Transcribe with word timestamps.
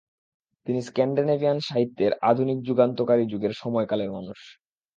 তিনি 0.67 0.79
স্ক্যান্ডিনেভিয়ান 0.81 1.57
সাহিত্যের 1.59 2.11
আধুনিক 2.21 2.57
যুগান্তকারী 2.61 3.23
যুগের 3.25 3.53
সময়কালের 3.53 4.09
মানুষ। 4.11 4.39